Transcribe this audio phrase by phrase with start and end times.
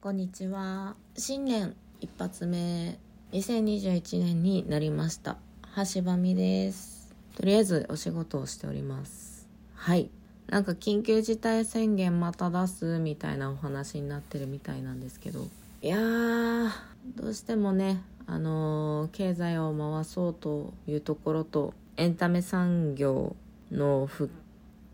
[0.00, 0.94] こんにちは。
[1.16, 3.00] 新年一発目。
[3.32, 5.38] 2021年になりました。
[5.92, 7.12] 橋場美です。
[7.34, 9.48] とりあえずお仕事をしております。
[9.74, 10.08] はい。
[10.46, 15.48] なんか緊急事態宣言また出すみたいなお話になってるみたいなんですけど。
[15.82, 16.70] いやー
[17.16, 23.34] どうしてもねあのー経済を回そうというところとエンタメ産業
[23.72, 24.30] の復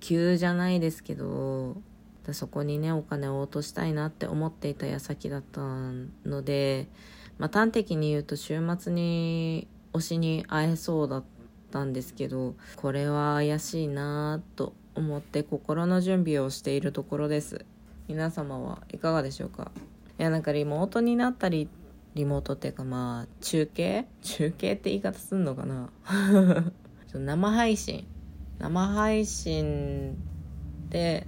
[0.00, 1.76] 旧じゃないですけど
[2.32, 5.60] そこにねお金を落としたいなって思っていた矢先だった
[6.24, 6.88] ので、
[7.38, 11.24] まあ、端的に言うと週末に推しに会えそうだっ
[11.70, 17.64] たんですけどこれは怪しいなと思って心の準備をしているところです。
[18.08, 19.70] 皆様はいかがでしょうか？
[20.18, 21.68] いやなんかリモートになったり
[22.14, 24.06] リモートっていうかまあ中継？
[24.22, 25.90] 中継って言い方すんのかな？
[27.12, 28.06] 生配信。
[28.58, 30.16] 生配信
[30.90, 31.26] で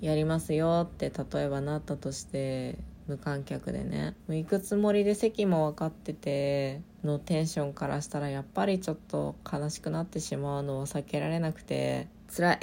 [0.00, 12.58] やりますよって例えばなったとして無観客でね行くつもりで席も分かっててのテンションからしたらやっぱりちょっと悲しくなってしまうのを避けられなくて辛い。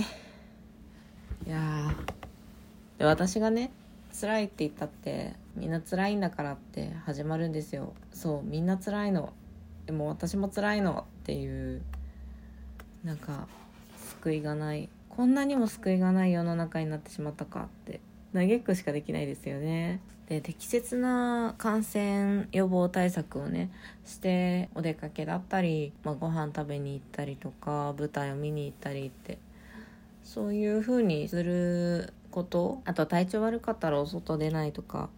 [1.48, 1.94] いや
[2.98, 3.72] で私がね
[4.20, 7.94] 辛いって言ったってみんな辛いんだからって始まるんですよ。
[8.14, 9.34] そうみんな辛いの。
[9.86, 11.82] でも私も辛いのっていう
[13.04, 13.48] なんか
[14.22, 14.90] 救いがない。
[15.16, 18.02] こんなにも救いがない世の中になってしまったかって
[18.34, 20.02] 嘆くしかできないですよね。
[20.28, 23.72] で適切な感染予防対策をね
[24.04, 29.38] してお出かけだったり、まあ、ご飯食べに行ったりとか舞台を見に行ったりって
[30.24, 35.10] そういう風にすることあと体調悪かったらお外出ないとか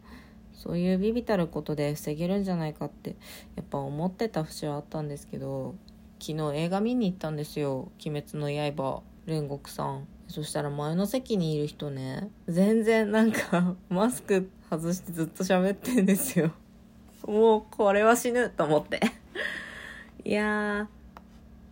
[0.53, 3.15] そういうビビたることで防げるんじゃないかって
[3.55, 5.73] やっぱ思ってた節はあったんですけど
[6.19, 10.07] 昨日映画見に行ったんですよ「鬼滅の刃」煉獄さん。
[10.29, 12.29] そしたら前の席にいる人ね。
[12.47, 16.51] 全然なんか マスク外してずっと喋ってんですよ。
[17.27, 19.01] もうこれは死ぬと思って。
[20.23, 20.87] いや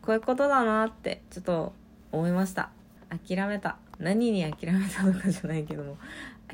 [0.01, 1.73] ーこういうことだなってちょっと
[2.11, 2.71] 思いました。
[3.09, 3.77] 諦めた。
[3.99, 5.97] 何に諦めたのかじゃないけども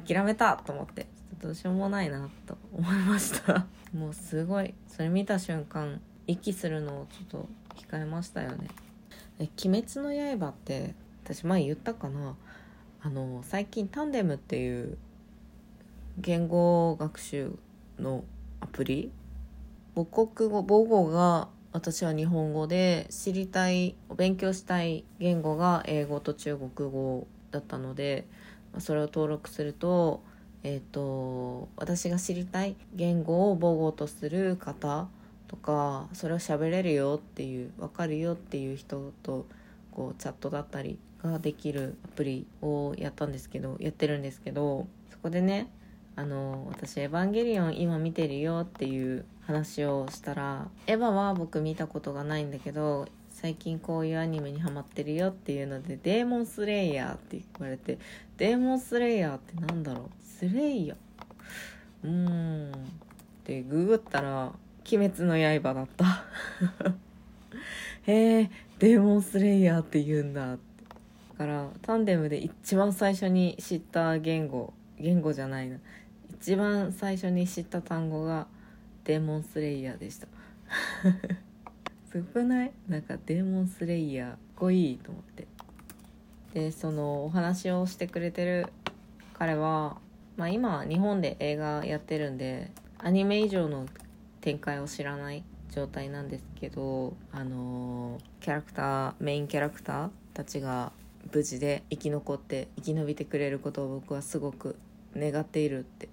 [0.05, 1.03] 諦めたと思って。
[1.03, 3.65] ちょっとどうしようもないなと思いました。
[3.93, 4.75] もうすごい。
[4.87, 8.67] それ見た瞬間息するのをちょっと控えましたよね。
[9.41, 10.93] え「鬼滅の刃」って
[11.23, 12.35] 私前言ったかな？
[13.01, 14.97] あの最近タンデムっていう
[16.19, 17.57] 言語学習
[17.97, 18.23] の
[18.59, 19.11] アプリ？
[19.95, 28.27] 母国語母語が私は日本語で知りたい勉強したい言語が英語と中国語だったので
[28.77, 30.21] それを登録すると,、
[30.63, 35.07] えーと、私が知りたい言語を母語とする方
[35.51, 39.45] とかそれを喋れるよっていう分かるよっていう人と
[39.91, 45.67] こうチャットだったりができるアプリをやったんですけどやってるんですけどそこでね
[46.15, 57.99] あの私「エヴァンゲリオン今見てるよ」っていう話をしたら「エヴァは僕見たことがないんだけど最近こういうアニメにハマってるよ」っていうので「デーモンスレイヤー」って言われて
[58.37, 60.09] 「デーモンスレイヤーってなんだろう？
[60.23, 62.07] スレイヤー？
[62.07, 62.09] うー
[62.69, 62.75] ん」っ
[63.43, 64.53] てググったら
[64.85, 66.25] 「鬼滅の刃」だった。
[68.03, 70.53] へえデーモンスレイヤーって言うんだ。
[70.53, 70.61] って
[71.31, 75.77] だからタンデムで一番最初に知った言語言語じゃないな。
[76.29, 78.47] 一番最初に知った単語が
[79.03, 80.27] デーモンスレイヤーでした。
[82.11, 82.71] すごくない？
[82.87, 85.47] なんかデーモンスレイヤーかっこいいと思って。
[86.53, 88.67] でそのお話をしてくれてる
[89.33, 89.97] 彼は、
[90.37, 93.87] まあ、今日本で映画やってるんでアニメ以上の
[94.41, 95.43] 展開を知らない
[95.73, 100.91] 状態なんですけどあのキャラクターメインキャラクターたちが
[101.33, 104.75] 無事で生き残って生き延びてくれることを僕はすごく
[105.15, 106.09] 願っているって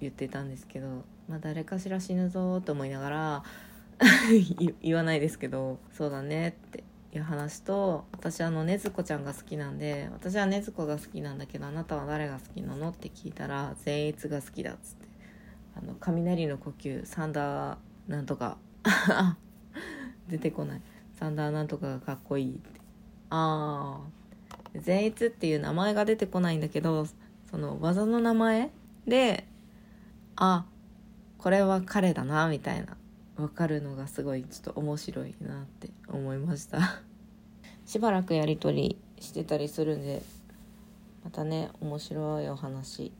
[0.00, 3.42] 言ってたんですけどまあ誰かしら死ぬぞと思いながら
[4.82, 6.84] 言わないですけどそうだねって
[7.14, 15.11] いう話と私あの禰豆子ちゃんが好きなんで私は禰豆子が好きなんだけどあなたは誰が好きなのって聞いたら善逸が好きだっつって。
[15.76, 17.76] あの雷の呼吸サンダー
[18.08, 18.58] なんとか
[20.28, 20.80] 出てこない。
[21.14, 22.80] サンダーなんとかがかっこいいって。
[23.30, 27.06] ああ善逸っていう名前が出てこないんだけど
[27.50, 28.70] その技の名前
[29.06, 29.46] で
[30.36, 30.64] あ
[31.38, 32.96] これは彼だなみたいな
[33.36, 37.00] 分かるのがすごいちょっと面白いなって思いました。
[37.86, 40.22] しばらくやり取りしてたりするんで
[41.24, 43.12] またね面白いお話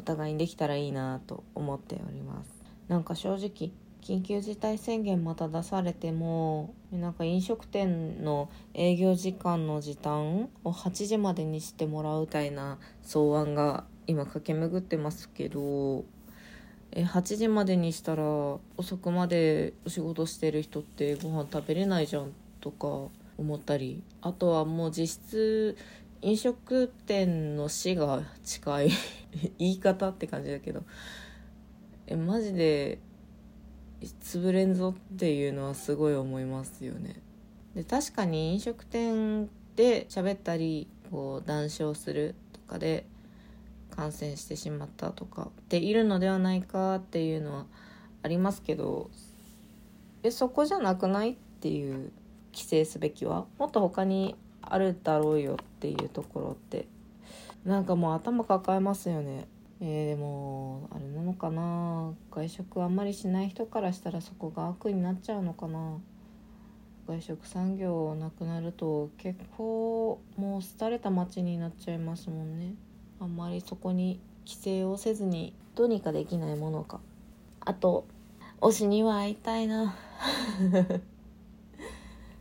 [0.00, 2.50] お互いにできたらいいなと思っております。
[2.88, 3.70] なんか正直
[4.00, 16.04] 緊急事態宣言また出されてもなんか飲食店の営業時間の時短を8時までにしてもらうみたいな草案が今駆け巡ってますけど
[16.92, 22.86] え8時までにしたら遅くまでお仕事してる人ってご飯食べれないじゃんとか
[23.38, 25.76] 思ったりあとはもう実質
[26.22, 28.90] 飲食店の死が近い。
[29.58, 30.82] 言い方って感じだけど。
[32.06, 32.98] えマジで
[34.20, 37.16] 潰れんぞっていうのはすごい思いますよね。
[37.74, 43.06] で確かに飲食店で喋ったりこう談笑するとかで
[43.90, 47.66] 感染してしまったとかっているのではないかっていうのは
[48.22, 49.10] ありますけど
[50.22, 52.10] えそこじゃなくないっていう
[52.52, 53.46] 規制すべきは？
[53.58, 55.54] もっと他にあるだろうよ。
[55.54, 56.86] っていうところって。
[57.64, 59.46] なんかもう頭抱えますよね。
[59.80, 62.12] えー、でもあれなのかな。
[62.30, 65.98] 外食あんまりしない人からしたらそこが悪になっちゃうのかな。
[67.06, 72.74] 外食産業なくなると結構もう廃れた街になっちゃいますもんね。
[73.18, 77.00] あんまりそこに規制をせずにどうにかできないものか。
[77.60, 78.06] あと
[78.60, 79.96] 推しには会いたいな。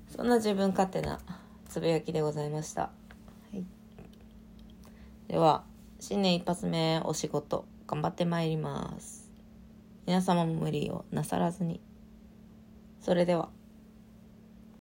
[0.07, 1.19] そんな自分勝手な
[1.69, 2.91] つぶやきでございました、
[5.29, 5.63] では
[5.99, 9.29] 新年一発目お仕事頑張ってまいります。
[10.07, 11.81] 皆様も無理をなさらずに。
[12.99, 13.49] それでは。